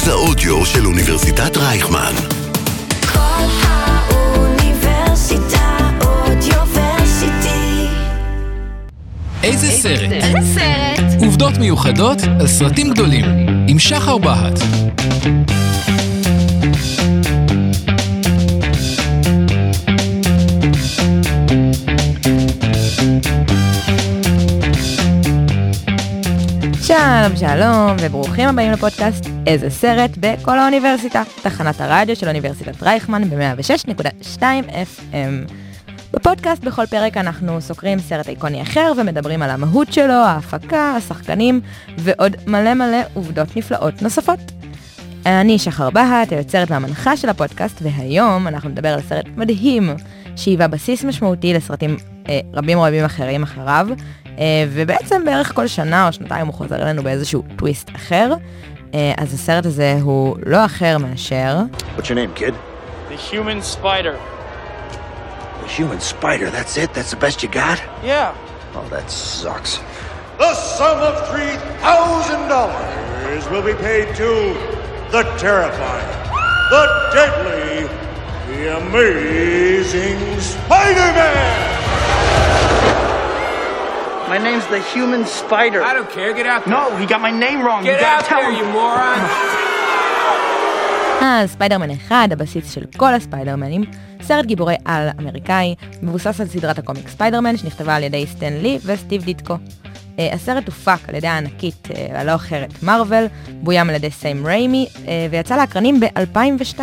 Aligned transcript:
מרכז 0.00 0.08
האודיו 0.08 0.66
של 0.66 0.86
אוניברסיטת 0.86 1.56
רייכמן. 1.56 2.12
כל 3.12 3.44
האוניברסיטה 3.62 4.78
אודיוורסיטי. 6.00 7.86
איזה 9.42 9.70
סרט? 9.70 10.12
איזה 10.12 10.38
סרט? 10.54 11.22
עובדות 11.24 11.58
מיוחדות 11.58 12.18
על 12.40 12.46
סרטים 12.46 12.90
גדולים, 12.90 13.24
עם 13.68 13.78
שחר 13.78 14.18
בהט. 14.18 14.60
שלום 27.20 27.36
שלום 27.36 27.96
וברוכים 28.00 28.48
הבאים 28.48 28.72
לפודקאסט 28.72 29.26
איזה 29.46 29.70
סרט 29.70 30.10
בכל 30.20 30.58
האוניברסיטה, 30.58 31.22
תחנת 31.42 31.80
הרדיו 31.80 32.16
של 32.16 32.28
אוניברסיטת 32.28 32.82
רייכמן 32.82 33.30
ב-106.2 33.30 34.42
FM. 34.72 35.52
בפודקאסט 36.12 36.64
בכל 36.64 36.86
פרק 36.86 37.16
אנחנו 37.16 37.60
סוקרים 37.60 37.98
סרט 37.98 38.28
איקוני 38.28 38.62
אחר 38.62 38.92
ומדברים 38.96 39.42
על 39.42 39.50
המהות 39.50 39.92
שלו, 39.92 40.12
ההפקה, 40.12 40.94
השחקנים 40.96 41.60
ועוד 41.98 42.36
מלא 42.46 42.74
מלא 42.74 42.98
עובדות 43.14 43.56
נפלאות 43.56 44.02
נוספות. 44.02 44.52
אני 45.26 45.58
שחר 45.58 45.90
בהט, 45.90 46.32
היוצרת 46.32 46.70
והמנחה 46.70 47.16
של 47.16 47.28
הפודקאסט, 47.28 47.78
והיום 47.82 48.48
אנחנו 48.48 48.68
נדבר 48.68 48.88
על 48.88 49.00
סרט 49.00 49.26
מדהים 49.36 49.90
שהיווה 50.36 50.68
בסיס 50.68 51.04
משמעותי 51.04 51.54
לסרטים 51.54 51.96
אה, 52.28 52.40
רבים 52.52 52.78
רבים 52.78 53.04
אחרים 53.04 53.42
אחריו, 53.42 53.88
ובעצם 54.68 55.24
בערך 55.24 55.52
כל 55.54 55.66
שנה 55.66 56.06
או 56.06 56.12
שנתיים 56.12 56.46
הוא 56.46 56.54
חוזר 56.54 56.82
אלינו 56.82 57.02
באיזשהו 57.02 57.42
טוויסט 57.56 57.90
אחר. 57.96 58.32
אה, 58.94 59.12
אז 59.16 59.34
הסרט 59.34 59.66
הזה 59.66 59.98
הוא 60.02 60.36
לא 60.46 60.64
אחר 60.64 60.98
מאשר... 60.98 61.56
What's 61.96 62.00
your 62.00 62.14
name, 62.14 62.34
kid? 62.40 62.54
The 63.10 63.16
human 63.16 63.60
spider. 63.62 64.16
The 65.62 65.68
human 65.78 66.00
spider, 66.00 66.48
that's 66.50 66.76
it? 66.76 66.92
That's 66.94 67.10
the 67.10 67.16
best 67.16 67.42
you 67.42 67.48
got? 67.48 67.80
Yeah. 68.04 68.32
Oh, 68.76 68.86
that 68.94 69.10
sucks. 69.10 69.80
The 70.38 70.54
sum 70.54 70.98
of 71.10 71.16
$3,000 71.28 73.50
will 73.50 73.62
be 73.62 73.74
paid 73.74 74.14
to 74.22 74.30
the 75.10 75.22
terrifying, 75.38 76.10
the 76.74 76.84
deadly, 77.16 77.88
the 78.48 78.60
amazing 78.80 80.18
Spider-Man! 80.40 81.79
My 84.34 84.38
name's 84.38 84.66
the 84.74 84.80
human 84.94 85.22
spider. 85.38 85.80
I 85.90 85.92
don't 85.96 86.10
care. 86.16 86.30
Get 86.40 86.46
out 86.46 86.60
there. 86.64 86.74
No, 86.76 86.82
he 87.00 87.04
got 87.12 87.20
my 87.28 87.32
name 87.44 87.58
wrong. 87.66 87.82
Get 87.82 88.00
out 88.00 88.42
there, 88.42 88.58
you 88.58 88.66
moron. 88.78 89.18
אז 91.22 91.50
ספיידרמן 91.50 91.90
1, 91.90 92.32
הבסיס 92.32 92.74
של 92.74 92.84
כל 92.96 93.14
הספיידרמנים, 93.14 93.84
סרט 94.22 94.44
גיבורי-על 94.44 95.08
אמריקאי, 95.18 95.74
מבוסס 96.02 96.40
על 96.40 96.46
סדרת 96.46 96.78
הקומיק 96.78 97.08
ספיידרמן 97.08 97.56
שנכתבה 97.56 97.96
על 97.96 98.02
ידי 98.02 98.26
סטן 98.26 98.52
לי 98.52 98.78
וסטיב 98.84 99.24
דיטקו. 99.24 99.54
Uh, 99.54 100.34
הסרט 100.34 100.66
הופק 100.66 101.08
על 101.08 101.14
ידי 101.14 101.26
הענקית 101.26 101.88
uh, 101.88 101.94
הלא 102.14 102.34
אחרת 102.34 102.82
מארוול, 102.82 103.26
בוים 103.48 103.88
על 103.88 103.94
ידי 103.94 104.10
סם 104.10 104.46
ריימי, 104.46 104.88
uh, 104.94 104.98
ויצא 105.30 105.56
לאקרנים 105.56 106.00
ב-2002. 106.00 106.80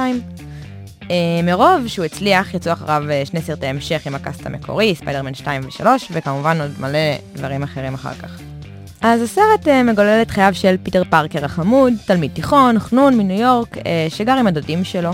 Uh, 1.08 1.12
מרוב 1.44 1.88
שהוא 1.88 2.06
הצליח, 2.06 2.54
יצאו 2.54 2.74
אחריו 2.74 3.04
uh, 3.08 3.30
שני 3.30 3.42
סרטי 3.42 3.66
המשך 3.66 4.08
עם 4.08 4.16
הקאסט 4.16 4.46
המקורי, 4.46 4.96
ספיידרמן 4.96 5.34
2 5.34 5.62
ו-3, 5.66 5.86
וכמובן 6.12 6.62
עוד 6.62 6.72
מלא 6.80 7.00
דברים 7.34 7.64
אחרים 7.64 7.94
אחר 7.94 8.14
כך. 8.14 8.40
אז 9.02 9.22
הסרט 9.22 9.68
uh, 9.68 9.84
מגולל 9.84 10.20
את 10.22 10.32
חייו 10.32 10.54
של 10.54 10.76
פיטר 10.84 11.04
פארקר 11.10 11.46
החמוד, 11.46 11.94
תלמיד 12.06 12.32
תיכון, 12.34 12.80
חנון 12.80 13.18
מניו 13.18 13.40
יורק, 13.40 13.78
שגר 14.10 14.34
עם 14.34 14.48
הדודים 14.48 14.84
שלו. 14.84 15.12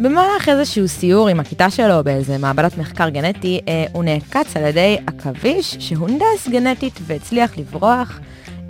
במהלך 0.00 0.48
איזשהו 0.48 0.88
סיור 0.88 1.28
עם 1.28 1.40
הכיתה 1.40 1.70
שלו 1.70 2.04
באיזה 2.04 2.38
מעבדת 2.38 2.78
מחקר 2.78 3.08
גנטי, 3.08 3.60
הוא 3.92 4.04
נעקץ 4.04 4.56
על 4.56 4.64
ידי 4.64 4.98
עכביש 5.06 5.76
שהונדס 5.80 6.48
גנטית 6.50 6.98
והצליח 7.06 7.58
לברוח. 7.58 8.20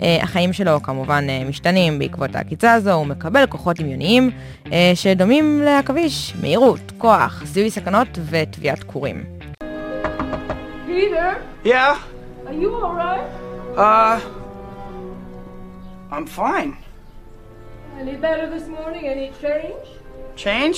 Uh, 0.01 0.23
החיים 0.23 0.53
שלו 0.53 0.81
כמובן 0.83 1.25
uh, 1.27 1.49
משתנים 1.49 1.99
בעקבות 1.99 2.35
העקיצה 2.35 2.73
הזו, 2.73 2.91
הוא 2.93 3.05
מקבל 3.05 3.45
כוחות 3.45 3.79
דמיוניים 3.79 4.29
uh, 4.65 4.69
שדומים 4.95 5.61
לעכביש, 5.65 6.33
מהירות, 6.41 6.91
כוח, 6.97 7.41
זיהוי 7.45 7.69
סכנות 7.71 8.07
וטביעת 8.29 8.83
קורים. 8.83 9.23
Peter, 10.87 11.35
Yeah? 11.65 11.95
are 12.47 12.53
you 12.53 12.71
alright? 12.83 13.27
Uh. 13.77 14.19
I'm 16.11 16.25
fine. 16.25 16.71
Any 18.01 18.15
better 18.25 18.49
this 18.55 18.67
morning? 18.67 19.03
Any 19.07 19.31
change? 19.41 19.85
Change? 20.35 20.77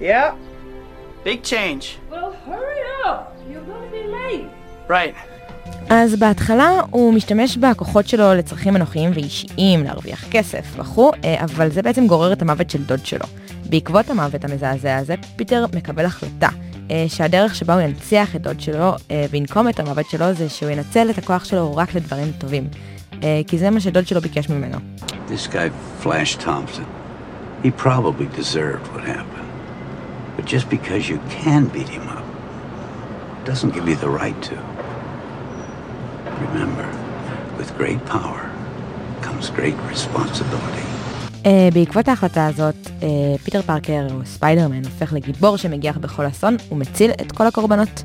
Yeah? 0.00 0.34
Big 1.24 1.42
change. 1.42 1.84
Well, 2.10 2.32
hurry 2.46 2.82
up. 3.06 3.20
You're 3.50 3.66
gonna 3.70 3.90
be 3.98 4.04
late. 4.18 4.48
Right. 4.96 5.14
אז 5.90 6.16
בהתחלה 6.16 6.70
הוא 6.90 7.14
משתמש 7.14 7.56
בכוחות 7.56 8.08
שלו 8.08 8.34
לצרכים 8.34 8.76
אנוכיים 8.76 9.10
ואישיים, 9.14 9.84
להרוויח 9.84 10.24
כסף 10.30 10.64
וכו', 10.76 11.12
אה, 11.24 11.44
אבל 11.44 11.70
זה 11.70 11.82
בעצם 11.82 12.06
גורר 12.06 12.32
את 12.32 12.42
המוות 12.42 12.70
של 12.70 12.84
דוד 12.84 13.06
שלו. 13.06 13.26
בעקבות 13.70 14.10
המוות 14.10 14.44
המזעזע 14.44 14.96
הזה, 14.96 15.14
פיטר 15.36 15.64
מקבל 15.74 16.04
החלטה 16.04 16.48
אה, 16.90 17.04
שהדרך 17.08 17.54
שבה 17.54 17.74
הוא 17.74 17.82
ינציח 17.82 18.36
את 18.36 18.42
דוד 18.42 18.60
שלו 18.60 18.92
אה, 19.10 19.26
וינקום 19.30 19.68
את 19.68 19.80
המוות 19.80 20.10
שלו 20.10 20.32
זה 20.34 20.48
שהוא 20.48 20.70
ינצל 20.70 21.10
את 21.10 21.18
הכוח 21.18 21.44
שלו 21.44 21.76
רק 21.76 21.94
לדברים 21.94 22.32
טובים. 22.38 22.68
כי 23.46 23.58
זה 23.58 23.70
מה 23.70 23.80
שדוד 23.80 24.06
שלו 24.06 24.20
ביקש 24.20 24.48
ממנו. 24.48 24.78
This 25.28 25.46
guy, 25.46 25.70
Flash 26.04 26.36
Thompson, 26.36 26.86
he 27.64 27.70
probably 27.70 28.26
deserved 28.36 28.86
what 28.94 29.02
happened. 29.02 29.50
But 30.36 30.44
just 30.44 30.68
because 30.70 31.08
you 31.10 31.18
can 31.30 31.64
beat 31.74 31.88
him 31.88 32.06
up 32.18 32.26
doesn't 33.44 33.74
give 33.74 33.88
you 33.88 33.96
the 33.96 34.12
right 34.22 34.40
to. 34.48 34.77
Remember, 36.46 36.88
with 37.58 37.70
great 37.78 38.00
power 38.06 38.40
comes 39.22 39.50
great 39.50 39.78
responsibility. 39.92 40.86
Uh, 41.44 41.74
בעקבות 41.74 42.08
ההחלטה 42.08 42.46
הזאת, 42.46 42.74
uh, 42.86 43.02
פיטר 43.44 43.62
פארקר, 43.62 44.06
ספיידרמן, 44.24 44.84
הופך 44.84 45.12
לגיבור 45.12 45.56
שמגיח 45.56 45.98
בכל 45.98 46.26
אסון 46.26 46.56
ומציל 46.72 47.10
את 47.10 47.32
כל 47.32 47.46
הקורבנות. 47.46 48.04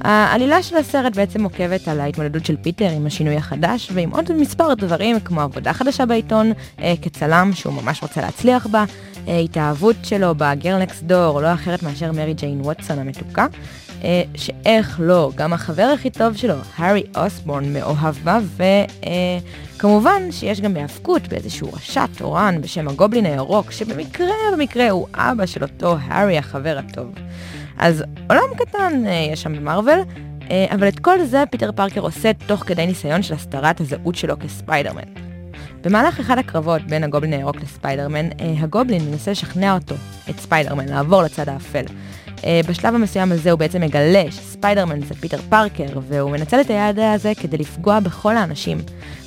העלילה 0.00 0.62
של 0.62 0.76
הסרט 0.76 1.16
בעצם 1.16 1.44
עוקבת 1.44 1.88
על 1.88 2.00
ההתמודדות 2.00 2.46
של 2.46 2.56
פיטר 2.62 2.90
עם 2.90 3.06
השינוי 3.06 3.36
החדש 3.36 3.90
ועם 3.94 4.10
עוד 4.10 4.32
מספר 4.32 4.74
דברים 4.74 5.20
כמו 5.20 5.40
עבודה 5.40 5.72
חדשה 5.72 6.06
בעיתון 6.06 6.52
uh, 6.52 6.80
כצלם 7.02 7.50
שהוא 7.54 7.74
ממש 7.74 8.02
רוצה 8.02 8.20
להצליח 8.20 8.66
בה, 8.66 8.84
uh, 9.14 9.30
התאהבות 9.30 9.96
שלו 10.02 10.34
ב-girl 10.36 10.82
next 10.82 11.02
door, 11.02 11.40
לא 11.40 11.54
אחרת 11.54 11.82
מאשר 11.82 12.12
מרי 12.12 12.34
ג'יין 12.34 12.60
ווטסון 12.60 12.98
המתוקה, 12.98 13.46
uh, 14.00 14.04
שאיך 14.34 15.00
לא, 15.02 15.30
גם 15.34 15.52
החבר 15.52 15.90
הכי 15.94 16.10
טוב 16.10 16.36
שלו, 16.36 16.54
הארי 16.76 17.02
אוסבורן, 17.16 17.72
מאוהב 17.72 18.14
בה, 18.24 18.38
וכמובן 19.76 20.22
uh, 20.28 20.32
שיש 20.32 20.60
גם 20.60 20.76
היאבקות 20.76 21.28
באיזשהו 21.28 21.72
רשע 21.72 22.04
תורן 22.16 22.60
בשם 22.60 22.88
הגובלין 22.88 23.26
הירוק, 23.26 23.70
שבמקרה 23.70 24.34
במקרה 24.52 24.90
הוא 24.90 25.06
אבא 25.14 25.46
של 25.46 25.62
אותו 25.62 25.96
הארי 26.00 26.38
החבר 26.38 26.78
הטוב. 26.78 27.12
אז 27.78 28.04
עולם 28.30 28.54
קטן 28.56 29.06
אה, 29.06 29.28
יש 29.32 29.42
שם 29.42 29.56
במארוול, 29.56 29.98
אה, 30.50 30.66
אבל 30.74 30.88
את 30.88 30.98
כל 30.98 31.24
זה 31.24 31.44
פיטר 31.50 31.72
פארקר 31.72 32.00
עושה 32.00 32.30
תוך 32.46 32.60
כדי 32.60 32.86
ניסיון 32.86 33.22
של 33.22 33.34
הסתרת 33.34 33.80
הזהות 33.80 34.14
שלו 34.14 34.38
כספיידרמן. 34.38 35.02
במהלך 35.84 36.20
אחד 36.20 36.38
הקרבות 36.38 36.82
בין 36.82 37.04
הגובלין 37.04 37.32
הירוק 37.32 37.56
לספיידרמן, 37.56 38.26
אה, 38.40 38.54
הגובלין 38.58 39.10
מנסה 39.10 39.30
לשכנע 39.30 39.74
אותו, 39.74 39.94
את 40.30 40.40
ספיידרמן, 40.40 40.88
לעבור 40.88 41.22
לצד 41.22 41.48
האפל. 41.48 41.84
אה, 42.44 42.60
בשלב 42.68 42.94
המסוים 42.94 43.32
הזה 43.32 43.50
הוא 43.50 43.58
בעצם 43.58 43.80
מגלה 43.80 44.24
שספיידרמן 44.30 45.00
זה 45.00 45.14
פיטר 45.14 45.38
פארקר, 45.48 45.98
והוא 46.08 46.30
מנצל 46.30 46.60
את 46.60 46.70
הידע 46.70 46.98
הזה 46.98 47.32
כדי 47.40 47.56
לפגוע 47.56 48.00
בכל 48.00 48.36
האנשים 48.36 48.78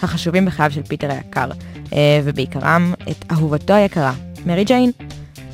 החשובים 0.01 0.45
בחייו 0.45 0.71
של 0.71 0.83
פיטר 0.83 1.11
היקר, 1.11 1.49
אה, 1.93 2.21
ובעיקרם 2.23 2.93
את 3.09 3.25
אהובתו 3.31 3.73
היקרה, 3.73 4.13
מרי 4.45 4.63
ג'יין. 4.63 4.91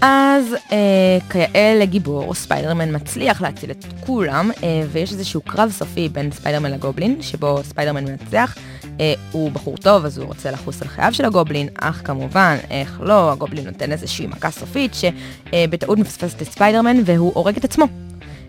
אז 0.02 0.56
אה, 0.72 1.18
כיאה 1.30 1.76
לגיבור, 1.80 2.34
ספיידרמן 2.34 2.96
מצליח 2.96 3.42
להציל 3.42 3.72
את 3.72 3.86
כולם, 4.00 4.52
אה, 4.64 4.84
ויש 4.92 5.12
איזשהו 5.12 5.42
קרב 5.42 5.72
סופי 5.72 6.10
בין 6.10 6.32
ספיידרמן 6.32 6.72
לגובלין, 6.72 7.22
שבו 7.22 7.60
ספיידרמן 7.64 8.06
מנצח. 8.06 8.58
אה, 9.00 9.14
הוא 9.32 9.52
בחור 9.52 9.78
טוב, 9.78 10.06
אז 10.06 10.18
הוא 10.18 10.28
רוצה 10.28 10.52
לחוס 10.52 10.82
על 10.82 10.88
חייו 10.88 11.14
של 11.14 11.26
הגובלין, 11.26 11.68
אך 11.76 12.02
כמובן, 12.04 12.58
איך 12.70 13.02
לא, 13.04 13.32
הגובלין 13.32 13.66
נותן 13.66 13.92
איזושהי 13.92 14.28
מכה 14.28 14.52
סופית, 14.52 14.94
שבטעות 14.94 16.00
מפספסת 16.00 16.42
את 16.42 16.48
ספיידרמן, 16.48 16.98
והוא 17.06 17.32
הורג 17.36 17.58
את 17.58 17.64
עצמו. 17.64 17.86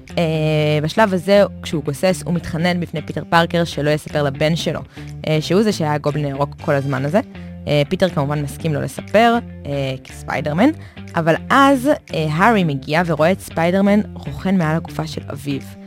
Uh, 0.09 0.11
בשלב 0.83 1.15
הזה, 1.15 1.43
כשהוא 1.63 1.85
גוסס, 1.85 2.23
הוא 2.25 2.35
מתחנן 2.35 2.81
בפני 2.81 3.03
פיטר 3.03 3.23
פארקר 3.31 3.65
שלא 3.65 3.91
יספר 3.91 4.23
לבן 4.23 4.57
שלו, 4.57 4.81
uh, 4.81 5.27
שהוא 5.41 5.63
זה 5.63 5.73
שהיה 5.73 5.99
גובלין 5.99 6.25
הירוק 6.25 6.55
כל 6.61 6.73
הזמן 6.73 7.05
הזה. 7.05 7.21
Uh, 7.21 7.69
פיטר 7.89 8.09
כמובן 8.09 8.43
מסכים 8.43 8.75
לא 8.75 8.83
לספר, 8.83 9.35
uh, 9.65 9.67
כספיידרמן, 10.05 10.71
אבל 11.15 11.35
אז 11.51 11.91
uh, 12.11 12.15
הארי 12.31 12.65
מגיע 12.65 13.03
ורואה 13.07 13.33
את 13.33 13.41
ספיידרמן 13.41 14.01
רוכן 14.15 14.59
מעל 14.59 14.77
הגופה 14.77 15.07
של 15.07 15.23
אביו. 15.33 15.78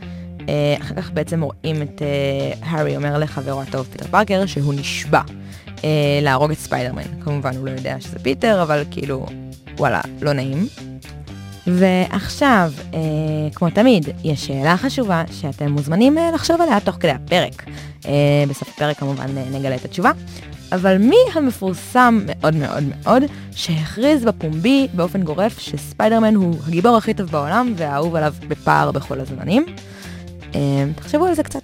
Uh, 0.46 0.82
אחר 0.82 0.94
כך 0.94 1.10
בעצם 1.10 1.42
רואים 1.42 1.82
את 1.82 2.02
uh, 2.02 2.64
הארי 2.66 2.96
אומר 2.96 3.18
לחברו 3.18 3.62
הטוב 3.62 3.86
פיטר 3.92 4.06
פארקר 4.06 4.46
שהוא 4.46 4.74
נשבע. 4.74 5.20
אה, 5.84 6.18
להרוג 6.22 6.50
את 6.50 6.58
ספיידרמן. 6.58 7.02
כמובן 7.24 7.56
הוא 7.56 7.66
לא 7.66 7.70
יודע 7.70 7.96
שזה 8.00 8.18
פיטר, 8.18 8.62
אבל 8.62 8.84
כאילו, 8.90 9.26
וואלה, 9.78 10.00
לא 10.20 10.32
נעים. 10.32 10.66
ועכשיו, 11.66 12.72
אה, 12.94 12.98
כמו 13.54 13.70
תמיד, 13.70 14.08
יש 14.24 14.46
שאלה 14.46 14.76
חשובה 14.76 15.24
שאתם 15.32 15.72
מוזמנים 15.72 16.18
אה, 16.18 16.30
לחשוב 16.34 16.60
עליה 16.60 16.80
תוך 16.80 16.96
כדי 17.00 17.10
הפרק. 17.10 17.64
אה, 18.06 18.44
בסוף 18.48 18.68
הפרק 18.68 18.98
כמובן 18.98 19.38
אה, 19.38 19.44
נגלה 19.52 19.74
את 19.74 19.84
התשובה. 19.84 20.10
אבל 20.72 20.98
מי 20.98 21.16
המפורסם 21.34 22.20
מאוד 22.26 22.54
מאוד 22.54 22.82
מאוד 22.82 23.22
שהכריז 23.54 24.24
בפומבי 24.24 24.88
באופן 24.94 25.22
גורף 25.22 25.58
שספיידרמן 25.58 26.34
הוא 26.34 26.54
הגיבור 26.66 26.96
הכי 26.96 27.14
טוב 27.14 27.30
בעולם 27.30 27.72
והאהוב 27.76 28.16
עליו 28.16 28.34
בפער 28.48 28.92
בכל 28.92 29.20
הזמנים? 29.20 29.66
אה, 30.54 30.84
תחשבו 30.96 31.26
על 31.26 31.34
זה 31.34 31.42
קצת. 31.42 31.62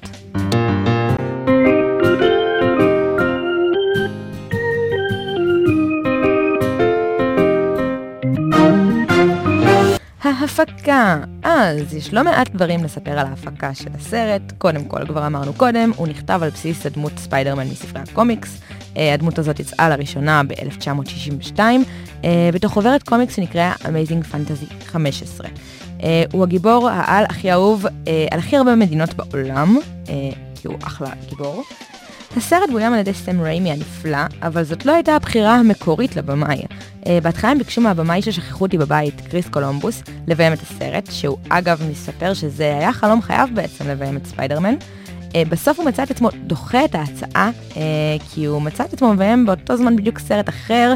ההפקה. 10.41 11.21
אז 11.43 11.95
יש 11.95 12.15
לא 12.15 12.25
מעט 12.25 12.51
דברים 12.55 12.85
לספר 12.85 13.11
על 13.11 13.27
ההפקה 13.27 13.75
של 13.75 13.89
הסרט. 13.95 14.43
קודם 14.59 14.85
כל, 14.85 15.07
כבר 15.07 15.27
אמרנו 15.27 15.53
קודם, 15.53 15.91
הוא 15.97 16.09
נכתב 16.09 16.41
על 16.43 16.51
בסיס 16.51 16.87
הדמות 16.87 17.13
ספיידרמן 17.19 17.67
מספרי 17.67 18.03
הקומיקס. 18.03 18.61
אה, 18.97 19.15
הדמות 19.15 19.39
הזאת 19.39 19.61
יצאה 19.61 19.89
לראשונה 19.89 20.43
ב-1962, 20.43 21.61
אה, 22.25 22.51
בתוך 22.53 22.73
חוברת 22.73 23.03
קומיקס 23.03 23.37
שנקראה 23.37 23.75
Amazing 23.75 24.35
Fantasy 24.35 24.85
15. 24.85 25.49
אה, 26.03 26.25
הוא 26.33 26.43
הגיבור 26.43 26.89
העל 26.89 27.25
הכי 27.25 27.53
אהוב 27.53 27.87
על 28.31 28.39
הכי 28.39 28.57
הרבה 28.57 28.75
מדינות 28.75 29.15
בעולם, 29.15 29.79
כי 30.55 30.69
הוא 30.69 30.77
אחלה 30.83 31.11
גיבור. 31.29 31.65
הסרט 32.37 32.71
בוים 32.71 32.93
על 32.93 32.99
ידי 32.99 33.15
סם 33.15 33.41
ריימי 33.41 33.73
הנפלא, 33.73 34.19
אבל 34.43 34.65
זאת 34.65 34.87
לא 34.87 34.93
הייתה 34.93 35.17
הבחירה 35.17 35.55
המקורית 35.55 36.17
לבמאי. 36.17 36.63
Uh, 37.03 37.07
בהתחלה 37.23 37.51
הם 37.51 37.59
ביקשו 37.59 37.81
מהבמאי 37.81 38.23
של 38.23 38.37
שכחו 38.37 38.65
אותי 38.65 38.79
בבית, 38.79 39.21
קריס 39.31 39.49
קולומבוס, 39.49 40.03
לביים 40.27 40.53
את 40.53 40.59
הסרט, 40.63 41.09
שהוא 41.11 41.39
אגב 41.49 41.83
מספר 41.91 42.35
שזה 42.35 42.65
היה 42.65 42.93
חלום 42.93 43.23
חייו 43.23 43.49
בעצם 43.55 43.89
לביים 43.89 44.17
את 44.17 44.27
ספיידרמן. 44.27 44.75
Uh, 45.29 45.33
בסוף 45.49 45.79
הוא 45.79 45.87
מצא 45.87 46.03
את 46.03 46.11
עצמו 46.11 46.29
דוחה 46.47 46.85
את 46.85 46.95
ההצעה, 46.95 47.51
uh, 47.71 47.77
כי 48.31 48.45
הוא 48.45 48.63
מצא 48.63 48.85
את 48.85 48.93
עצמו 48.93 49.15
מביים 49.15 49.47
באותו 49.47 49.77
זמן 49.77 49.97
בדיוק 49.97 50.19
סרט 50.19 50.49
אחר, 50.49 50.95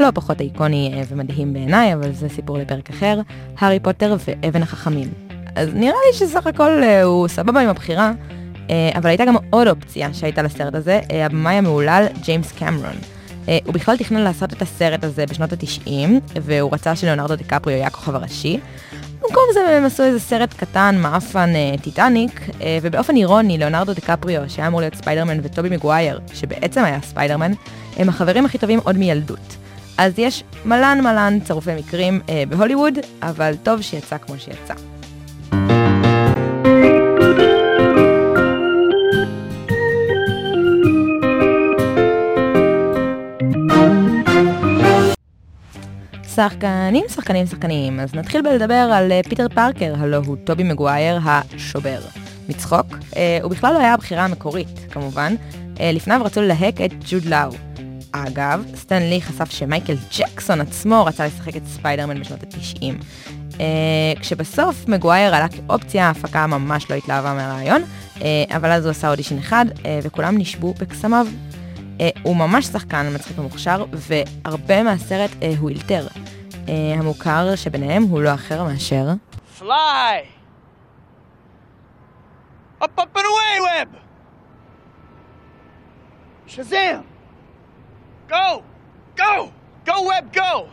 לא 0.00 0.10
פחות 0.14 0.40
איקוני 0.40 0.92
uh, 0.94 1.06
ומדהים 1.08 1.52
בעיניי, 1.52 1.94
אבל 1.94 2.12
זה 2.12 2.28
סיפור 2.28 2.58
לפרק 2.58 2.90
אחר, 2.90 3.20
הארי 3.58 3.80
פוטר 3.80 4.16
ואבן 4.26 4.62
החכמים. 4.62 5.08
אז 5.54 5.68
נראה 5.74 5.98
לי 6.06 6.18
שסך 6.18 6.46
הכל 6.46 6.80
uh, 6.82 7.04
הוא 7.04 7.28
סבבה 7.28 7.60
עם 7.60 7.68
הבחירה. 7.68 8.12
אה, 8.70 8.90
אבל 8.94 9.08
הייתה 9.08 9.24
גם 9.24 9.34
עוד 9.50 9.68
אופציה 9.68 10.14
שהייתה 10.14 10.42
לסרט 10.42 10.74
הזה, 10.74 11.00
אה, 11.12 11.26
הבמאי 11.26 11.54
המהולל 11.54 12.06
ג'יימס 12.22 12.52
קמרון. 12.52 12.96
אה, 13.48 13.58
הוא 13.64 13.74
בכלל 13.74 13.96
תכנן 13.96 14.20
לעשות 14.20 14.52
את 14.52 14.62
הסרט 14.62 15.04
הזה 15.04 15.26
בשנות 15.26 15.52
התשעים, 15.52 16.20
והוא 16.42 16.72
רצה 16.72 16.96
שלאונרדו 16.96 17.36
דיקפריו 17.36 17.76
יהיה 17.76 17.86
הכוכב 17.86 18.14
הראשי. 18.14 18.60
במקום 19.22 19.42
זה 19.54 19.76
הם 19.76 19.84
עשו 19.84 20.02
איזה 20.02 20.20
סרט 20.20 20.54
קטן, 20.54 20.98
מאפן 20.98 21.50
טיטניק, 21.82 22.40
ובאופן 22.82 23.16
אירוני, 23.16 23.58
לאונרדו 23.58 23.94
דיקפריו, 23.94 24.42
שהיה 24.48 24.68
אמור 24.68 24.80
להיות 24.80 24.94
ספיידרמן, 24.94 25.38
וטובי 25.42 25.68
מגווייר, 25.68 26.20
שבעצם 26.34 26.84
היה 26.84 26.98
ספיידרמן, 27.02 27.52
הם 27.96 28.08
החברים 28.08 28.44
הכי 28.44 28.58
טובים 28.58 28.80
עוד 28.84 28.96
מילדות. 28.96 29.56
אז 30.00 30.18
יש 30.18 30.44
מלא 30.64 30.98
מלא 31.02 31.38
צירופי 31.44 31.70
מקרים 31.78 32.20
אה, 32.28 32.42
בהוליווד, 32.48 32.98
אבל 33.22 33.54
טוב 33.62 33.80
שיצא 33.82 34.18
כמו 34.18 34.34
שיצא. 34.38 34.74
שחקנים, 46.34 47.04
שחקנים, 47.08 47.46
שחקנים. 47.46 48.00
אז 48.00 48.14
נתחיל 48.14 48.42
בלדבר 48.42 48.74
על 48.74 49.12
uh, 49.12 49.28
פיטר 49.28 49.46
פארקר, 49.54 49.94
הלו 49.98 50.24
הוא 50.24 50.36
טובי 50.44 50.62
מגווייר 50.62 51.18
השובר. 51.24 52.00
מצחוק. 52.48 52.86
Uh, 52.86 53.16
הוא 53.42 53.50
בכלל 53.50 53.74
לא 53.74 53.78
היה 53.78 53.94
הבחירה 53.94 54.24
המקורית, 54.24 54.78
כמובן. 54.90 55.34
Uh, 55.74 55.78
לפניו 55.80 56.20
רצו 56.24 56.40
ללהק 56.40 56.80
את 56.80 56.90
ג'וד 57.10 57.24
לאו. 57.24 57.69
אגב, 58.12 58.64
סטן 58.74 59.02
לי 59.02 59.22
חשף 59.22 59.50
שמייקל 59.50 59.96
ג'קסון 60.18 60.60
עצמו 60.60 61.04
רצה 61.04 61.26
לשחק 61.26 61.56
את 61.56 61.66
ספיידרמן 61.66 62.20
בשנות 62.20 62.42
ה-90. 62.42 63.04
Uh, 63.52 64.20
כשבסוף 64.20 64.88
מגווייר 64.88 65.34
עלה 65.34 65.46
כאופציה, 65.48 66.06
ההפקה 66.06 66.46
ממש 66.46 66.90
לא 66.90 66.94
התלהבה 66.94 67.34
מהרעיון, 67.34 67.82
uh, 68.16 68.22
אבל 68.56 68.70
אז 68.70 68.84
הוא 68.84 68.90
עשה 68.90 69.10
אודישן 69.10 69.38
אחד, 69.38 69.66
uh, 69.68 69.82
וכולם 70.02 70.38
נשבו 70.38 70.74
בקסמיו. 70.74 71.26
Uh, 71.98 72.02
הוא 72.22 72.36
ממש 72.36 72.66
שחקן 72.66 73.14
מצחיק 73.14 73.38
ומוכשר, 73.38 73.84
והרבה 73.92 74.82
מהסרט 74.82 75.30
uh, 75.30 75.44
הוא 75.58 75.70
אילתר. 75.70 76.06
Uh, 76.52 76.70
המוכר 76.98 77.56
שביניהם 77.56 78.02
הוא 78.02 78.20
לא 78.20 78.34
אחר 78.34 78.64
מאשר... 78.64 79.08
Fly! 79.58 79.62
Up, 82.82 82.98
up 82.98 83.16
and 83.16 83.26
away, 83.30 83.60
Web! 83.68 83.88
Shazam! 86.46 87.09
Go! 88.30 88.62
Go! 89.16 89.50
Go, 89.86 89.92
Web, 89.92 90.36
go! 90.36 90.64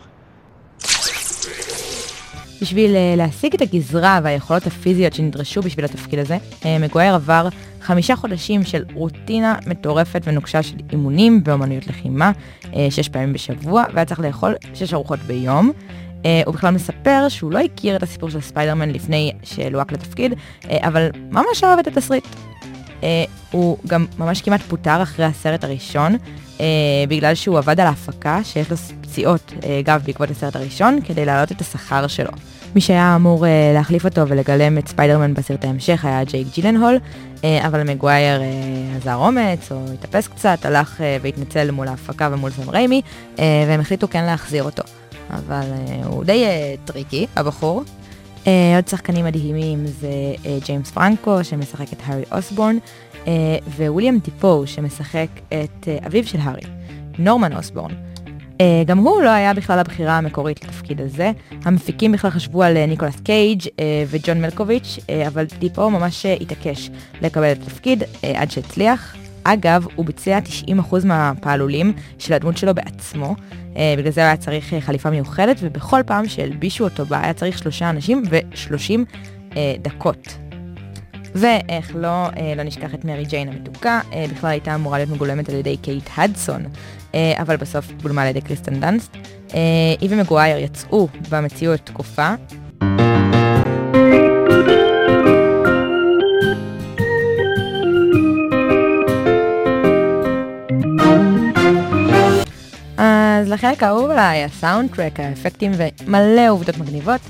בשביל 2.61 2.91
uh, 2.91 3.17
להשיג 3.17 3.53
את 3.53 3.61
הגזרה 3.61 4.19
והיכולות 4.23 4.67
הפיזיות 4.67 5.13
שנדרשו 5.13 5.61
בשביל 5.61 5.85
התפקיד 5.85 6.19
הזה, 6.19 6.37
uh, 6.61 6.65
מגווייר 6.81 7.15
עבר 7.15 7.47
חמישה 7.81 8.15
חודשים 8.15 8.63
של 8.63 8.83
רוטינה 8.93 9.55
מטורפת 9.67 10.21
ונוקשה 10.25 10.63
של 10.63 10.75
אימונים 10.91 11.43
באמנויות 11.43 11.87
לחימה, 11.87 12.31
uh, 12.63 12.67
שש 12.89 13.09
פעמים 13.09 13.33
בשבוע, 13.33 13.83
והיה 13.93 14.05
צריך 14.05 14.19
לאכול 14.19 14.55
שש 14.73 14.93
ארוחות 14.93 15.19
ביום. 15.19 15.71
הוא 16.45 16.53
בכלל 16.53 16.73
מספר 16.73 17.25
שהוא 17.29 17.51
לא 17.51 17.59
הכיר 17.59 17.95
את 17.95 18.03
הסיפור 18.03 18.29
של 18.29 18.41
ספיידרמן 18.41 18.89
לפני 18.89 19.31
שלוהק 19.43 19.91
לתפקיד, 19.91 20.33
אבל 20.69 21.09
ממש 21.31 21.63
אהב 21.63 21.79
את 21.79 21.87
התסריט. 21.87 22.25
Uh, 23.01 23.03
הוא 23.51 23.77
גם 23.87 24.05
ממש 24.17 24.41
כמעט 24.41 24.61
פוטר 24.61 25.03
אחרי 25.03 25.25
הסרט 25.25 25.63
הראשון, 25.63 26.15
uh, 26.57 26.61
בגלל 27.07 27.35
שהוא 27.35 27.57
עבד 27.57 27.79
על 27.79 27.87
ההפקה 27.87 28.39
שיש 28.43 28.71
לו 28.71 28.77
פציעות 29.01 29.53
uh, 29.59 29.63
גב 29.83 30.01
בעקבות 30.05 30.31
הסרט 30.31 30.55
הראשון, 30.55 30.99
כדי 31.03 31.25
להעלות 31.25 31.51
את 31.51 31.61
השכר 31.61 32.07
שלו. 32.07 32.31
מי 32.75 32.81
שהיה 32.81 33.15
אמור 33.15 33.45
להחליף 33.73 34.05
אותו 34.05 34.27
ולגלם 34.27 34.77
את 34.77 34.87
ספיידרמן 34.87 35.33
בסרט 35.33 35.65
ההמשך 35.65 36.05
היה 36.05 36.23
ג'ייק 36.23 36.47
ג'ילנהול, 36.53 36.99
אבל 37.43 37.83
מגווייר 37.83 38.41
uh, 38.41 38.97
עזר 38.97 39.15
אומץ 39.15 39.71
או 39.71 39.85
התאפס 39.93 40.27
קצת, 40.27 40.65
הלך 40.65 40.97
uh, 40.97 41.01
והתנצל 41.21 41.71
מול 41.71 41.87
ההפקה 41.87 42.29
ומול 42.31 42.51
סם 42.51 42.69
ריימי, 42.69 43.01
והם 43.37 43.79
החליטו 43.79 44.07
כן 44.09 44.23
להחזיר 44.23 44.63
אותו. 44.63 44.83
אבל 45.29 45.65
הוא 46.03 46.23
די 46.23 46.45
אה, 46.45 46.87
tricky, 46.87 47.27
הבחור. 47.35 47.83
אה, 48.47 48.49
עוד 48.75 48.87
שחקנים 48.87 49.25
מדהימים 49.25 49.85
זה 49.85 50.07
אה, 50.35 50.65
ג'יימס 50.65 50.91
פרנקו 50.91 51.43
שמשחק 51.43 51.93
את 51.93 51.97
הארי 52.05 52.23
אוסבורן, 52.31 52.77
אה, 53.13 53.27
וויליאם 53.77 54.19
דפו 54.19 54.67
שמשחק 54.67 55.27
את 55.47 55.87
אביו 56.05 56.27
של 56.27 56.37
הארי, 56.41 56.61
נורמן 57.19 57.55
אוסבורן. 57.55 57.91
גם 58.85 58.97
הוא 58.97 59.21
לא 59.21 59.29
היה 59.29 59.53
בכלל 59.53 59.79
הבחירה 59.79 60.17
המקורית 60.17 60.63
לתפקיד 60.63 61.01
הזה. 61.01 61.31
המפיקים 61.65 62.11
בכלל 62.11 62.31
חשבו 62.31 62.63
על 62.63 62.85
ניקולס 62.85 63.19
קייג' 63.19 63.61
וג'ון 64.07 64.41
מלקוביץ', 64.41 64.99
אבל 65.27 65.45
דפו 65.45 65.89
ממש 65.89 66.25
התעקש 66.25 66.89
לקבל 67.21 67.51
את 67.51 67.57
התפקיד 67.63 68.03
עד 68.35 68.51
שהצליח. 68.51 69.15
אגב, 69.53 69.87
הוא 69.95 70.05
ביצע 70.05 70.39
90% 70.69 71.05
מהפעלולים 71.05 71.93
של 72.19 72.33
הדמות 72.33 72.57
שלו 72.57 72.75
בעצמו, 72.75 73.35
אה, 73.73 73.77
בגלל 73.97 74.11
זה 74.11 74.21
הוא 74.21 74.27
היה 74.27 74.37
צריך 74.37 74.73
אה, 74.73 74.75
חליפה 74.81 75.09
מיוחדת, 75.09 75.57
ובכל 75.61 76.01
פעם 76.05 76.27
שהלבישו 76.27 76.83
אותו 76.83 77.05
בה 77.05 77.19
היה 77.23 77.33
צריך 77.33 77.57
שלושה 77.57 77.89
אנשים 77.89 78.23
ו-30 78.29 79.13
אה, 79.51 79.55
דקות. 79.81 80.37
ואיך 81.35 81.91
לא, 81.95 82.07
אה, 82.07 82.53
לא 82.57 82.63
נשכח 82.63 82.93
את 82.93 83.05
מרי 83.05 83.25
ג'יין 83.25 83.49
המתוקה, 83.49 84.01
אה, 84.13 84.25
בכלל 84.31 84.49
הייתה 84.49 84.75
אמורה 84.75 84.97
להיות 84.97 85.09
מגולמת 85.09 85.49
על 85.49 85.55
ידי 85.55 85.77
קייט 85.77 86.09
הדסון, 86.17 86.65
אה, 87.15 87.33
אבל 87.41 87.57
בסוף 87.57 87.91
גולמה 88.01 88.21
על 88.21 88.27
ידי 88.27 88.41
קריסטן 88.41 88.79
דאנסט. 88.79 89.17
אה, 89.53 89.59
היא 90.01 90.09
ומגווייר 90.11 90.57
יצאו 90.57 91.07
במציאות 91.29 91.79
תקופה. 91.83 92.33
אז 103.37 103.49
לחלק 103.49 103.83
האהוב 103.83 104.09
עליי, 104.09 104.43
הסאונדטרק, 104.43 105.19
האפקטים 105.19 105.71
ומלא 105.77 106.49
עובדות 106.49 106.77
מגניבות. 106.77 107.21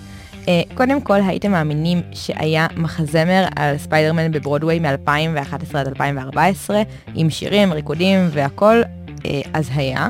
אה, 0.45 0.49
קודם 0.73 1.01
כל, 1.01 1.19
הייתם 1.27 1.51
מאמינים 1.51 2.01
שהיה 2.11 2.67
מחזמר 2.77 3.45
על 3.55 3.77
ספיידרמן 3.77 4.31
בברודוויי 4.31 4.79
מ-2011 4.79 5.77
עד 5.77 5.87
2014, 5.87 6.81
עם 7.15 7.29
שירים, 7.29 7.73
ריקודים 7.73 8.29
והכל, 8.31 8.81
אה, 9.07 9.21
אז 9.53 9.69
היה. 9.75 10.07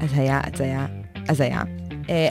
אז 0.00 0.10
היה, 0.18 0.40
אז 0.54 0.60
היה, 0.60 0.86
אז 1.28 1.40
היה. 1.40 1.62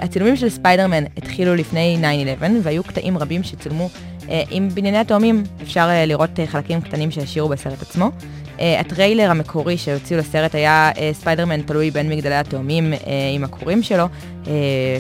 הצילומים 0.02 0.36
של 0.36 0.50
ספיידרמן 0.50 1.04
התחילו 1.18 1.56
לפני 1.56 1.98
9-11, 2.40 2.44
והיו 2.64 2.84
קטעים 2.84 3.18
רבים 3.18 3.44
שצולמו 3.44 3.90
אה, 3.94 4.19
עם 4.50 4.70
בנייני 4.70 4.98
התאומים. 4.98 5.44
אפשר 5.62 5.90
אה, 5.90 6.08
לראות 6.08 6.30
אה, 6.30 6.48
חלקים 6.48 6.82
קטנים 6.82 7.12
שהשאירו 7.12 7.50
בסרט 7.50 7.82
עצמו. 7.82 8.12
אה, 8.60 8.80
הטריילר 8.80 9.32
המקורי 9.32 9.78
שהוציאו 9.78 10.20
לסרט 10.20 10.56
היה 10.56 10.92
אה, 10.98 11.10
ספיידרמן 11.14 11.62
תלוי 11.62 11.92
בין 11.92 12.10
מגדלי 12.10 12.36
התאומים 12.36 12.94
אה, 12.94 13.00
עם 13.36 13.44
הקורים 13.44 13.84
שלו. 13.84 14.06
אה, 14.48 14.52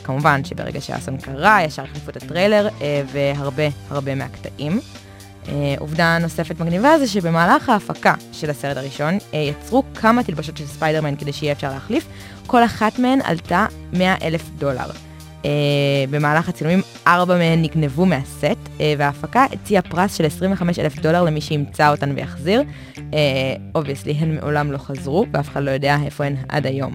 כמובן 0.03 0.43
שברגע 0.43 0.81
שהאסון 0.81 1.17
קרה, 1.17 1.63
ישר 1.63 1.83
החליפו 1.83 2.12
את 2.12 2.17
הטריילר 2.17 2.67
אה, 2.81 3.01
והרבה 3.12 3.63
הרבה 3.89 4.15
מהקטעים. 4.15 4.79
אה, 5.48 5.75
עובדה 5.79 6.17
נוספת 6.21 6.59
מגניבה 6.59 7.00
זה 7.00 7.07
שבמהלך 7.07 7.69
ההפקה 7.69 8.13
של 8.31 8.50
הסרט 8.50 8.77
הראשון 8.77 9.17
אה, 9.33 9.39
יצרו 9.39 9.83
כמה 9.95 10.24
תלבושות 10.24 10.58
של 10.57 10.65
ספיידרמן 10.65 11.15
כדי 11.15 11.33
שיהיה 11.33 11.51
אפשר 11.51 11.69
להחליף, 11.69 12.07
כל 12.48 12.63
אחת 12.63 13.00
מהן 13.00 13.19
עלתה 13.24 13.65
100 13.93 14.15
אלף 14.21 14.50
דולר. 14.57 15.09
אה, 15.46 15.51
במהלך 16.10 16.50
הצילומים 16.50 16.81
ארבע 17.08 17.38
מהן 17.38 17.62
נגנבו 17.62 18.05
מהסט, 18.05 18.43
אה, 18.79 18.93
וההפקה 18.98 19.46
הציעה 19.53 19.81
פרס 19.81 20.15
של 20.15 20.25
25 20.25 20.79
אלף 20.79 21.00
דולר 21.00 21.24
למי 21.24 21.41
שימצא 21.41 21.91
אותן 21.91 22.12
ויחזיר. 22.15 22.63
Obviously 23.75 24.12
הן 24.12 24.36
מעולם 24.36 24.72
לא 24.72 24.77
חזרו, 24.77 25.25
ואף 25.34 25.50
אחד 25.50 25.63
לא 25.63 25.72
יודע 25.72 25.98
איפה 26.05 26.24
הן 26.24 26.36
עד 26.50 26.65
היום. 26.65 26.93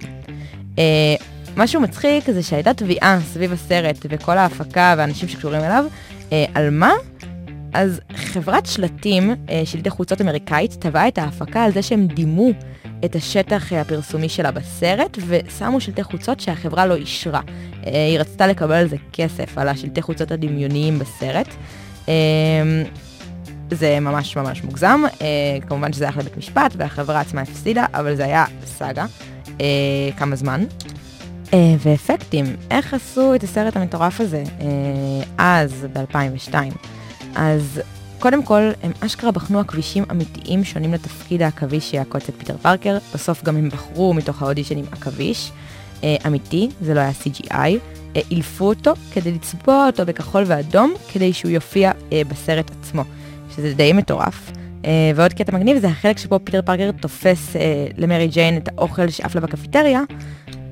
אה, 0.79 1.15
משהו 1.57 1.81
מצחיק 1.81 2.29
זה 2.29 2.43
שהייתה 2.43 2.73
תביעה 2.73 3.19
סביב 3.33 3.53
הסרט 3.53 4.05
וכל 4.09 4.37
ההפקה 4.37 4.95
והאנשים 4.97 5.29
שקשורים 5.29 5.61
אליו, 5.61 5.85
אה, 6.31 6.45
על 6.53 6.69
מה? 6.69 6.91
אז 7.75 7.99
חברת 8.15 8.65
שלטים, 8.65 9.35
אה, 9.49 9.61
שלטי 9.65 9.89
חוצות 9.89 10.21
אמריקאית, 10.21 10.71
תבעה 10.79 11.07
את 11.07 11.17
ההפקה 11.17 11.63
על 11.63 11.71
זה 11.71 11.81
שהם 11.81 12.07
דימו 12.07 12.49
את 13.05 13.15
השטח 13.15 13.73
אה, 13.73 13.81
הפרסומי 13.81 14.29
שלה 14.29 14.51
בסרט, 14.51 15.17
ושמו 15.27 15.81
שלטי 15.81 16.03
חוצות 16.03 16.39
שהחברה 16.39 16.85
לא 16.85 16.95
אישרה. 16.95 17.41
אה, 17.85 18.07
היא 18.09 18.19
רצתה 18.19 18.47
לקבל 18.47 18.75
על 18.75 18.87
זה 18.87 18.95
כסף, 19.13 19.57
על 19.57 19.67
השלטי 19.67 20.01
חוצות 20.01 20.31
הדמיוניים 20.31 20.99
בסרט. 20.99 21.47
אה, 22.09 22.13
זה 23.71 23.99
ממש 23.99 24.37
ממש 24.37 24.63
מוגזם, 24.63 25.01
כמובן 25.67 25.93
שזה 25.93 26.05
הלך 26.05 26.17
לבית 26.17 26.37
משפט 26.37 26.73
והחברה 26.77 27.19
עצמה 27.19 27.41
הפסידה, 27.41 27.85
אבל 27.93 28.15
זה 28.15 28.25
היה 28.25 28.45
סאגה, 28.65 29.05
כמה 30.17 30.35
זמן. 30.35 30.63
ואפקטים, 31.79 32.45
איך 32.71 32.93
עשו 32.93 33.35
את 33.35 33.43
הסרט 33.43 33.75
המטורף 33.75 34.21
הזה 34.21 34.43
אז, 35.37 35.87
ב-2002? 35.93 36.55
אז 37.35 37.81
קודם 38.19 38.43
כל, 38.43 38.61
הם 38.83 38.91
אשכרה 38.99 39.31
בחנו 39.31 39.59
עכבישים 39.59 40.03
אמיתיים 40.11 40.63
שונים 40.63 40.93
לתפקיד 40.93 41.41
העכביש 41.41 41.89
שיעקוץ 41.91 42.29
את 42.29 42.35
פיטר 42.37 42.57
פארקר, 42.61 42.97
בסוף 43.13 43.43
גם 43.43 43.57
הם 43.57 43.69
בחרו 43.69 44.13
מתוך 44.13 44.41
האודישנים 44.41 44.85
עכביש. 44.91 45.51
אה, 46.03 46.15
אמיתי, 46.27 46.69
זה 46.81 46.93
לא 46.93 46.99
היה 46.99 47.11
CGI, 47.23 47.79
אה, 48.15 48.21
אילפו 48.31 48.65
אותו 48.65 48.93
כדי 49.13 49.31
לצבוע 49.31 49.85
אותו 49.87 50.05
בכחול 50.05 50.43
ואדום, 50.47 50.93
כדי 51.13 51.33
שהוא 51.33 51.51
יופיע 51.51 51.91
אה, 52.11 52.21
בסרט 52.27 52.71
עצמו, 52.79 53.03
שזה 53.55 53.73
די 53.73 53.93
מטורף. 53.93 54.51
ועוד 55.15 55.33
קטע 55.33 55.57
מגניב 55.57 55.77
זה 55.77 55.87
החלק 55.87 56.17
שבו 56.17 56.39
פיטר 56.43 56.61
פארקר 56.61 56.91
תופס 56.91 57.55
למרי 57.97 58.27
ג'יין 58.27 58.57
את 58.57 58.67
האוכל 58.67 59.09
שעף 59.09 59.35
לה 59.35 59.41
בקפיטריה, 59.41 60.01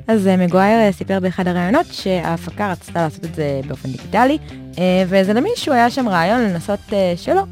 אז 0.07 0.27
מגווייר 0.27 0.91
סיפר 0.91 1.19
באחד 1.19 1.47
הראיונות 1.47 1.85
שההפקה 1.91 2.71
רצתה 2.71 3.01
לעשות 3.01 3.25
את 3.25 3.35
זה 3.35 3.61
באופן 3.67 3.89
דיגיטלי, 3.89 4.37
אה, 4.77 5.03
וזה 5.07 5.33
למישהו 5.33 5.73
היה 5.73 5.89
שם 5.89 6.09
רעיון 6.09 6.41
לנסות 6.41 6.79
אה, 6.93 7.13
שלא. 7.17 7.43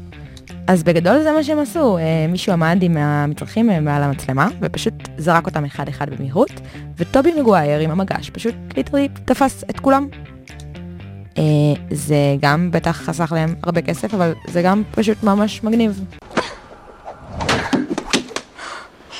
אז 0.66 0.82
בגדול 0.82 1.22
זה 1.22 1.32
מה 1.32 1.44
שהם 1.44 1.58
עשו, 1.58 1.98
אה, 1.98 2.26
מישהו 2.28 2.52
עמד 2.52 2.78
עם 2.82 2.96
המצרכים 2.96 3.84
מעל 3.84 4.02
המצלמה, 4.02 4.48
ופשוט 4.60 4.94
זרק 5.18 5.46
אותם 5.46 5.64
אחד 5.64 5.88
אחד 5.88 6.10
במהירות, 6.10 6.50
וטובי 6.98 7.40
מגווייר 7.40 7.80
עם 7.80 7.90
המגש 7.90 8.30
פשוט 8.30 8.54
literally 8.76 9.08
תפס 9.24 9.64
את 9.70 9.80
כולם. 9.80 10.08
זה 11.90 12.16
גם 12.40 12.70
בטח 12.70 12.96
חסך 12.96 13.32
להם 13.32 13.54
הרבה 13.62 13.82
כסף, 13.82 14.14
אבל 14.14 14.32
זה 14.48 14.62
גם 14.62 14.82
פשוט 14.90 15.22
ממש 15.22 15.64
מגניב. 15.64 16.04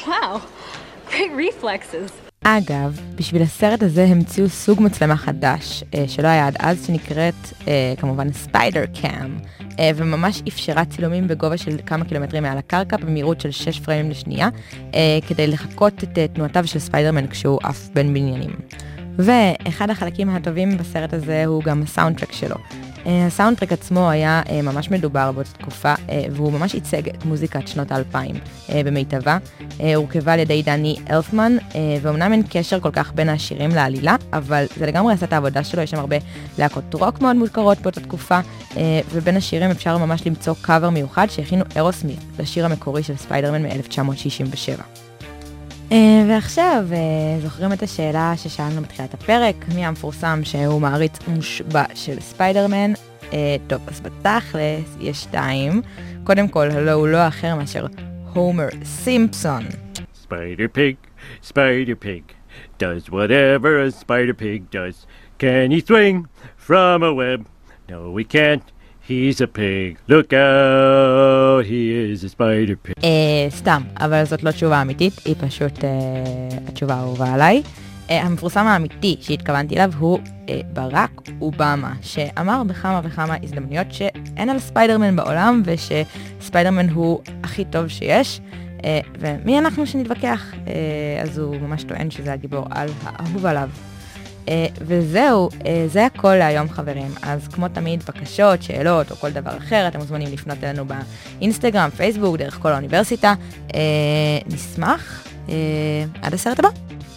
Wow, 0.07 0.41
great 1.11 1.33
reflexes. 1.37 2.22
אגב, 2.43 3.01
בשביל 3.17 3.43
הסרט 3.43 3.83
הזה 3.83 4.05
המציאו 4.05 4.49
סוג 4.49 4.83
מצלמה 4.83 5.17
חדש, 5.17 5.85
אה, 5.95 6.05
שלא 6.09 6.29
היה 6.29 6.47
עד 6.47 6.57
אז, 6.59 6.87
שנקראת 6.87 7.35
אה, 7.69 7.95
כמובן 7.97 8.33
Spider 8.33 8.85
Cam, 9.01 9.39
אה, 9.79 9.91
וממש 9.97 10.43
אפשרה 10.49 10.85
צילומים 10.85 11.29
בגובה 11.29 11.57
של 11.57 11.77
כמה 11.87 12.05
קילומטרים 12.05 12.43
מעל 12.43 12.59
הקרקע, 12.59 12.97
במהירות 12.97 13.41
של 13.41 13.51
6 13.51 13.81
פריימים 13.81 14.11
לשנייה, 14.11 14.49
אה, 14.95 15.19
כדי 15.29 15.47
לחקות 15.47 16.05
את 16.05 16.19
אה, 16.19 16.29
תנועותיו 16.29 16.67
של 16.67 16.79
ספיידרמן 16.79 17.27
כשהוא 17.27 17.59
עף 17.63 17.89
בין 17.95 18.15
בניינים. 18.15 18.53
ואחד 19.19 19.91
החלקים 19.91 20.31
הטובים 20.31 20.79
בסרט 20.79 21.13
הזה 21.15 21.45
הוא 21.47 21.63
גם 21.63 21.83
הסאונדטרק 21.83 22.33
שלו. 22.33 22.57
אה, 23.07 23.27
הסאונדטרק 23.27 23.73
עצמו 23.73 24.11
היה 24.11 24.43
אה, 24.49 24.63
ממש 24.63 24.91
מדובר 24.91 25.33
באותה 25.33 25.51
תקופה, 25.51 25.95
אה, 26.11 26.25
והוא 26.31 26.53
ממש 26.53 26.75
ייצג 26.75 27.09
את 27.09 27.25
מוזיקת 27.25 27.69
שנות 27.69 27.93
האלפיים 27.93 28.35
במיטבה. 28.85 29.39
הורכבה 29.95 30.33
על 30.33 30.39
ידי 30.39 30.63
דני 30.63 30.97
אלפמן, 31.11 31.57
ואומנם 32.03 32.33
אין 32.33 32.43
קשר 32.51 32.81
כל 32.81 32.91
כך 32.91 33.13
בין 33.15 33.29
השירים 33.29 33.71
לעלילה, 33.71 34.17
אבל 34.33 34.65
זה 34.77 34.87
לגמרי 34.87 35.15
עשה 35.15 35.27
את 35.27 35.33
העבודה 35.33 35.65
שלו, 35.65 35.83
יש 35.83 35.91
שם 35.91 35.99
הרבה 35.99 36.17
להקות 36.59 36.95
רוק 36.95 37.21
מאוד 37.21 37.37
מוכרות 37.37 37.79
באותה 37.79 38.01
תקופה, 38.01 38.41
ובין 39.13 39.37
השירים 39.37 39.71
אפשר 39.71 39.99
ממש 39.99 40.27
למצוא 40.27 40.55
קאבר 40.61 40.91
מיוחד 40.91 41.27
שהכינו 41.31 41.65
אירוסמית 41.77 42.19
לשיר 42.39 42.65
המקורי 42.65 43.03
של 43.03 43.17
ספיידרמן 43.17 43.63
מ-1967. 43.63 45.02
אה, 45.93 46.25
ועכשיו, 46.29 46.85
אה, 46.93 47.41
זוכרים 47.41 47.73
את 47.73 47.83
השאלה 47.83 48.33
ששאלנו 48.37 48.83
בתחילת 48.83 49.15
הפרק, 49.15 49.55
מי 49.75 49.87
המפורסם 49.87 50.41
שהוא 50.45 50.81
מעריץ 50.81 51.19
מושבע 51.29 51.85
של 51.95 52.21
ספיידרמן? 52.21 52.93
אה, 53.33 53.57
טוב, 53.67 53.81
אז 53.87 54.01
בתכלס 54.01 54.97
יש 55.01 55.23
שתיים. 55.23 55.83
קודם 56.25 56.49
כל, 56.49 56.71
הלו 56.71 56.93
הוא 56.93 57.09
לא 57.09 57.29
אחר 57.29 57.55
מאשר 57.55 57.87
הומר 58.35 58.69
סימפסון. 58.85 59.63
Spider 60.25 60.77
Pig, 60.77 60.97
Spider 61.49 62.05
Pig, 62.05 62.23
does 62.79 63.11
whatever 63.11 63.83
a 63.87 63.91
Spider 63.91 64.35
Pig 64.35 64.71
does. 64.71 65.07
Can 65.39 65.71
he 65.71 65.81
swing 65.87 66.27
from 66.69 67.03
a 67.03 67.13
web? 67.13 67.41
No, 67.91 68.17
he 68.17 68.25
can't. 68.25 68.67
He's 69.09 69.41
a 69.41 69.47
pig. 69.47 69.99
Look 70.09 70.33
out, 70.33 71.65
he 71.65 71.81
is 72.13 72.25
a 72.25 72.29
Spider 72.29 72.77
Pig. 72.87 72.95
אה, 73.05 73.51
סתם, 73.51 73.83
אבל 74.01 74.25
זאת 74.25 74.43
לא 74.43 74.51
תשובה 74.51 74.83
אמיתית, 74.83 75.13
היא 75.25 75.35
פשוט 75.41 75.85
אה, 75.85 75.91
התשובה 76.69 76.95
האהובה 76.95 77.35
עליי. 77.35 77.63
אה, 78.11 78.23
המפורסם 78.23 78.67
האמיתי 78.67 79.17
שהתכוונתי 79.21 79.75
אליו 79.75 79.93
הוא 79.99 80.19
אה, 80.49 80.61
ברק 80.73 81.11
אובמה, 81.41 81.93
שאמר 82.03 82.63
בכמה 82.67 83.01
וכמה 83.05 83.37
הזדמנויות 83.43 83.87
שאין 83.93 84.51
על 84.51 84.59
ספיידרמן 84.59 85.17
בעולם 85.17 85.63
ושספיידרמן 85.65 86.89
הוא 86.89 87.21
הכי 87.45 87.65
טוב 87.65 87.89
שיש. 87.89 88.41
אה, 88.85 89.01
ומי 89.19 89.59
אנחנו 89.59 89.87
שנתווכח? 89.87 90.55
אה, 90.67 91.23
אז 91.23 91.39
הוא 91.39 91.57
ממש 91.57 91.85
טוען 91.85 92.11
שזה 92.11 92.33
הגיבור 92.33 92.67
על 92.71 92.89
האהוב 93.05 93.47
עליו. 93.47 93.69
אה, 94.49 94.67
וזהו, 94.81 95.49
אה, 95.67 95.85
זה 95.93 96.07
הכל 96.07 96.35
להיום 96.35 96.69
חברים. 96.69 97.15
אז 97.23 97.49
כמו 97.49 97.69
תמיד, 97.69 98.03
בקשות, 98.03 98.63
שאלות 98.63 99.11
או 99.11 99.17
כל 99.17 99.31
דבר 99.31 99.57
אחר, 99.59 99.89
אתם 99.89 99.99
מוזמנים 99.99 100.33
לפנות 100.33 100.59
אלינו 100.65 100.85
באינסטגרם, 101.39 101.91
פייסבוק, 101.97 102.37
דרך 102.37 102.59
כל 102.63 102.69
האוניברסיטה. 102.69 103.35
אה, 103.75 103.81
נשמח. 104.47 105.25
אה, 105.49 105.55
עד 106.23 106.35
הסרט 106.35 106.59
הבא. 106.59 106.69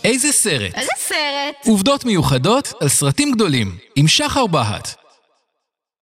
איזה 0.03 0.31
סרט? 0.31 0.75
איזה 0.75 0.91
סרט? 0.97 1.55
עובדות 1.65 2.05
מיוחדות 2.05 2.73
על 2.81 2.87
סרטים 2.87 3.31
גדולים, 3.31 3.77
עם 3.95 4.07
שחר 4.07 4.47
בהט. 4.47 5.04